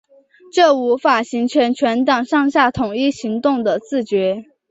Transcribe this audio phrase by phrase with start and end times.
[0.51, 4.45] 就无法形成全党上下统一行动的自觉